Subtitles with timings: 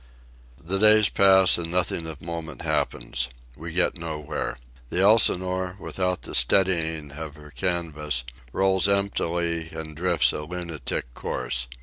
[0.59, 3.29] The days pass, and nothing of moment happens.
[3.55, 4.57] We get nowhere.
[4.89, 11.67] The Elsinore, without the steadying of her canvas, rolls emptily and drifts a lunatic course.